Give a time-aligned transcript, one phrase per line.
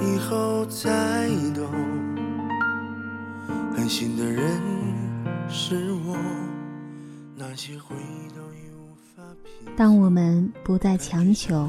[0.00, 1.64] 以后才懂
[3.74, 4.60] 狠心的人
[5.48, 6.16] 是我
[7.36, 9.22] 那些回忆都已无法
[9.76, 11.68] 当我们不再强求，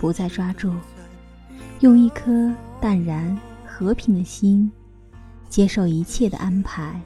[0.00, 0.72] 不再抓住，
[1.80, 3.36] 用一颗淡然
[3.66, 4.70] 和平的心，
[5.48, 7.00] 接受一切的安排，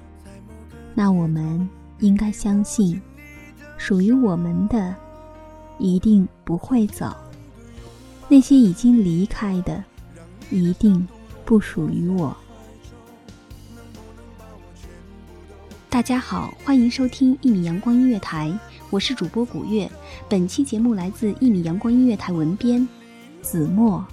[0.94, 1.68] 那我们
[2.00, 3.00] 应该相信，
[3.76, 4.94] 属于我们的
[5.78, 7.16] 一定不会走，
[8.30, 9.82] 那些已经离开的，
[10.50, 11.08] 一定
[11.46, 12.36] 不属于我。
[15.88, 18.52] 大家好，欢迎收听一米阳光音乐台。
[18.90, 19.90] 我是主播古月，
[20.28, 22.86] 本期节目来自一米阳光音乐台文编
[23.40, 24.04] 子墨。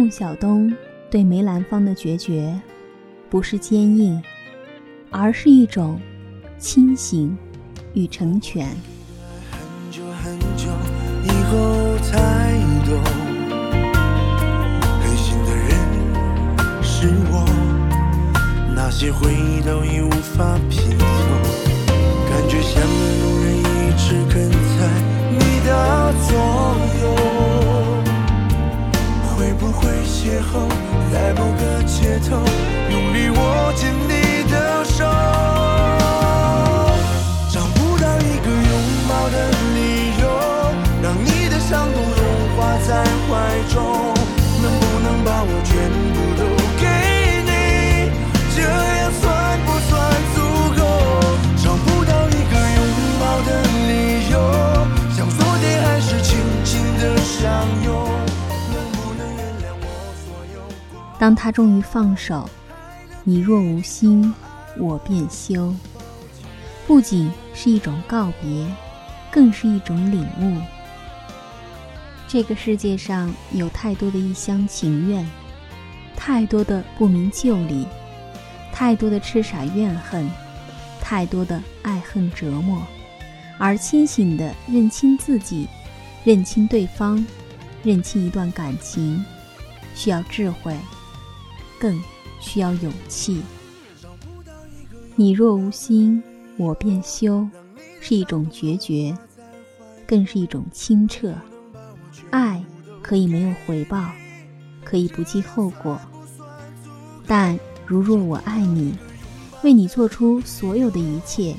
[0.00, 0.74] 孟小冬
[1.10, 2.58] 对梅兰芳的决绝，
[3.28, 4.18] 不是坚硬，
[5.10, 6.00] 而是一种。
[6.58, 7.36] 清醒
[7.92, 8.66] 与成全。
[8.66, 9.60] 很
[9.90, 10.70] 久很久
[11.24, 12.18] 以后才
[12.86, 12.98] 懂，
[15.02, 15.68] 狠心的人
[16.82, 17.44] 是我，
[18.74, 20.89] 那些回忆都已无法拼
[30.20, 30.68] 邂逅
[31.10, 32.36] 在某个街头，
[32.90, 33.69] 用力握
[61.20, 62.48] 当他终于放手，
[63.24, 64.34] 你若无心，
[64.78, 65.74] 我便休。
[66.86, 68.66] 不仅是一种告别，
[69.30, 70.58] 更是一种领悟。
[72.26, 75.28] 这个世界上有太多的一厢情愿，
[76.16, 77.86] 太多的不明就里，
[78.72, 80.26] 太多的痴傻怨恨，
[81.02, 82.80] 太多的爱恨折磨。
[83.58, 85.68] 而清醒的认清自己，
[86.24, 87.22] 认清对方，
[87.82, 89.22] 认清一段感情，
[89.94, 90.74] 需要智慧。
[91.80, 92.00] 更
[92.38, 93.40] 需要勇气。
[95.16, 96.22] 你若无心，
[96.58, 97.48] 我便休，
[98.00, 99.16] 是一种决绝，
[100.06, 101.34] 更是一种清澈。
[102.30, 102.62] 爱
[103.02, 104.10] 可以没有回报，
[104.84, 105.98] 可以不计后果，
[107.26, 108.94] 但如若我爱你，
[109.64, 111.56] 为你做出所有的一切，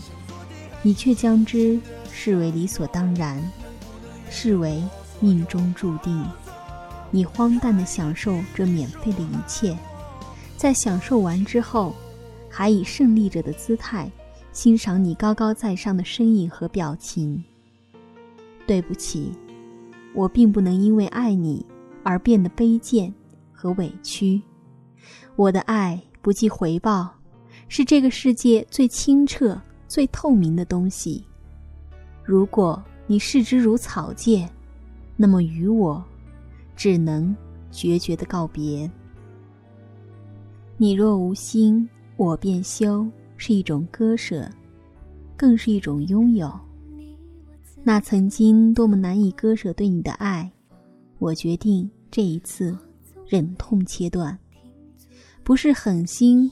[0.82, 1.80] 你却将之
[2.12, 3.42] 视为理所当然，
[4.30, 4.82] 视为
[5.20, 6.26] 命中注定。
[7.10, 9.78] 你荒诞地享受这免费的一切。
[10.62, 11.92] 在享受完之后，
[12.48, 14.08] 还以胜利者的姿态
[14.52, 17.44] 欣赏你高高在上的身影和表情。
[18.68, 19.32] 对不起，
[20.14, 21.66] 我并不能因为爱你
[22.04, 23.12] 而变得卑贱
[23.52, 24.40] 和委屈。
[25.36, 27.12] 我的爱不计回报，
[27.68, 31.26] 是这个世界最清澈、最透明的东西。
[32.24, 34.48] 如果你视之如草芥，
[35.18, 36.06] 那么与我，
[36.76, 37.36] 只能
[37.72, 38.88] 决绝的告别。
[40.82, 41.88] 你若无心，
[42.18, 43.08] 我便休，
[43.38, 44.50] 是一种割舍，
[45.38, 46.52] 更是一种拥有。
[47.84, 50.52] 那曾经多么难以割舍对你的爱，
[51.20, 52.76] 我决定这一次
[53.28, 54.36] 忍痛切断，
[55.44, 56.52] 不是狠心，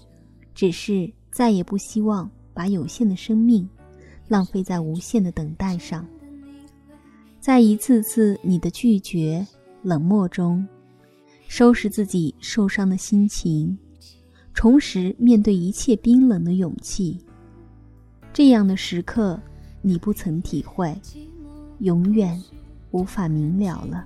[0.53, 3.67] 只是再也不希望把有限的生命
[4.27, 6.05] 浪费在无限的等待上。
[7.39, 9.43] 在一次次你的拒绝、
[9.81, 10.63] 冷漠中，
[11.47, 13.75] 收拾自己受伤的心情，
[14.53, 17.17] 重拾面对一切冰冷的勇气。
[18.33, 19.39] 这样的时刻，
[19.81, 20.95] 你不曾体会，
[21.79, 22.41] 永远
[22.91, 24.05] 无法明了了。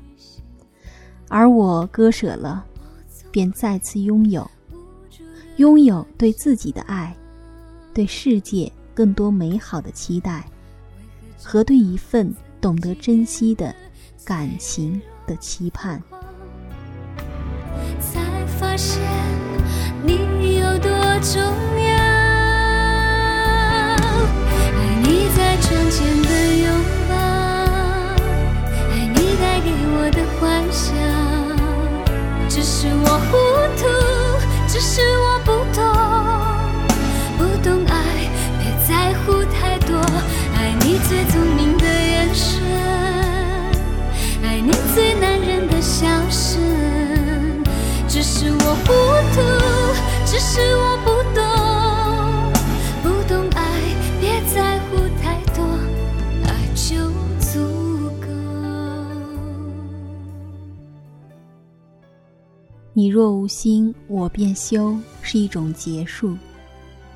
[1.28, 2.66] 而我割舍了，
[3.31, 4.50] 便再次拥有，
[5.57, 7.16] 拥有对自己的爱，
[7.94, 10.45] 对世界更多美好的期待，
[11.42, 13.74] 和对一份懂得珍惜的
[14.24, 16.01] 感情的期盼。
[18.00, 19.01] 才发现
[20.06, 20.90] 你有多
[21.22, 21.96] 重要，
[24.76, 26.68] 爱你在窗前的拥
[27.08, 27.16] 抱，
[28.92, 30.92] 爱你带给我的幻想。
[32.50, 33.32] 只是我糊
[33.80, 33.82] 涂，
[34.68, 35.82] 只是我不懂，
[37.38, 37.96] 不懂爱，
[38.60, 39.92] 别在乎太多。
[40.58, 42.62] 爱你最聪明的眼神，
[44.44, 46.62] 爱你最男人的笑声。
[48.06, 48.94] 只是我糊
[49.34, 49.42] 涂，
[50.45, 51.42] 是我不懂，
[53.01, 53.63] 不懂爱，
[54.19, 55.63] 别在乎太多，
[56.44, 57.10] 爱就
[57.40, 58.28] 足够。
[62.92, 66.38] 你若无心，我便休，是一种结束，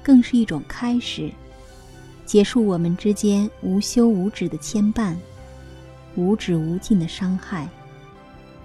[0.01, 1.29] 更是一种开始。
[2.25, 5.13] 结束我们之间无休无止的牵绊，
[6.15, 7.67] 无止无尽的伤害，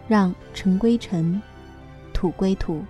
[0.07, 1.43] 让尘归尘，
[2.15, 2.81] 土归土，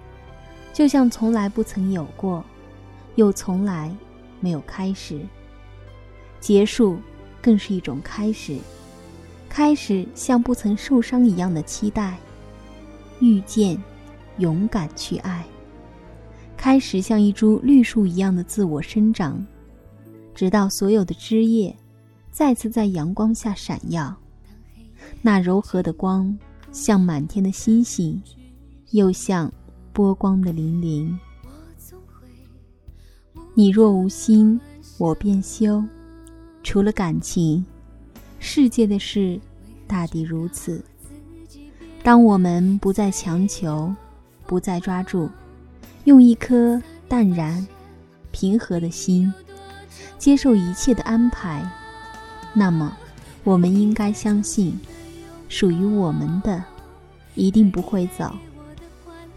[0.73, 2.45] 就像从来不曾有过，
[3.17, 3.95] 又从来
[4.41, 5.21] 没有开始。
[6.41, 6.99] 结束，
[7.41, 8.59] 更是一种开始，
[9.49, 12.17] 开始像不曾受伤一样的期待，
[13.21, 13.81] 遇见。
[14.39, 15.45] 勇敢去爱，
[16.57, 19.47] 开始像一株绿树一样的自我生长，
[20.35, 21.77] 直到所有的枝叶
[22.31, 24.17] 再次在阳光下闪耀。
[25.21, 26.35] 那柔和的光，
[26.73, 28.21] 像满天的星星，
[28.93, 29.53] 又像
[29.93, 31.17] 波光的粼粼。
[33.55, 34.61] 你若无心，
[34.99, 35.83] 我便休。
[36.63, 37.65] 除了感情，
[38.39, 39.41] 世界的事
[39.87, 40.85] 大抵如此。
[42.03, 43.95] 当我们不再强求。
[44.45, 45.31] 不再抓住，
[46.05, 47.67] 用一颗淡然、
[48.33, 49.33] 平和的心，
[50.19, 51.67] 接受一切的安排。
[52.53, 52.95] 那么，
[53.45, 54.79] 我们应该相信，
[55.49, 56.63] 属于我们的，
[57.35, 58.27] 一定不会走；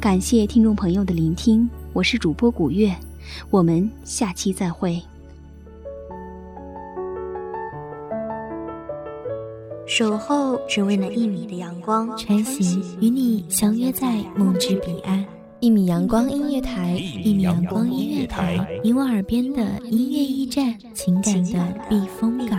[0.00, 2.90] 感谢听众朋友的聆听，我是主播古月，
[3.50, 4.98] 我们下期再会。
[9.86, 15.22] 守候只为那一米的阳光，晨曦与你相约在梦之彼岸。
[15.60, 22.58] 一米阳光音乐台，一米阳光音乐台，你我耳边的音乐驿站，情感的避风港。